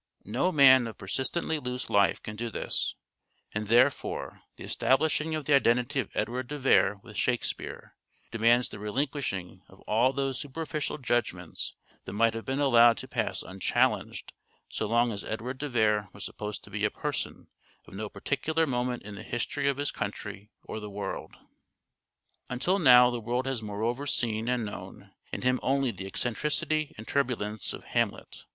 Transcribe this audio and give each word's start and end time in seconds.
No 0.25 0.51
man 0.51 0.87
of 0.87 0.97
persistently 0.97 1.59
loose 1.59 1.87
life 1.87 2.23
can 2.23 2.35
do 2.35 2.49
this; 2.49 2.95
and, 3.53 3.67
therefore, 3.67 4.41
the 4.57 4.63
establishing 4.63 5.35
of 5.35 5.45
the 5.45 5.53
identity 5.53 5.99
of 5.99 6.09
Edward 6.15 6.47
de 6.47 6.57
Vere 6.57 6.97
with" 7.03 7.15
Shakespeare" 7.19 7.93
demands 8.31 8.69
the 8.69 8.79
relinquish 8.79 9.31
ing 9.31 9.61
of 9.69 9.79
all 9.81 10.11
those 10.11 10.39
superficial 10.39 10.97
judgments 10.97 11.75
that 12.05 12.13
might 12.13 12.33
have 12.33 12.45
been 12.45 12.59
allowed 12.59 12.97
to 12.97 13.07
pass 13.07 13.43
unchallenged 13.43 14.33
so 14.69 14.87
long 14.87 15.11
as 15.11 15.23
Edward 15.23 15.59
de 15.59 15.69
Vere 15.69 16.09
was 16.13 16.25
supposed 16.25 16.63
to 16.63 16.71
be 16.71 16.83
a 16.83 16.89
person 16.89 17.49
of 17.87 17.93
no 17.93 18.09
particular 18.09 18.65
moment 18.65 19.03
in 19.03 19.13
the 19.13 19.21
history 19.21 19.69
of 19.69 19.77
his 19.77 19.91
country 19.91 20.49
or 20.63 20.79
the 20.79 20.89
world. 20.89 21.35
Until 22.49 22.79
now 22.79 23.11
the 23.11 23.21
world 23.21 23.45
has 23.45 23.61
moreover 23.61 24.07
seen 24.07 24.47
and 24.49 24.65
known 24.65 25.11
in 25.31 25.43
him 25.43 25.59
only 25.61 25.91
the 25.91 26.07
eccentricity 26.07 26.91
and 26.97 27.07
turbulence 27.07 27.71
of 27.71 27.83
Hamlet. 27.83 28.45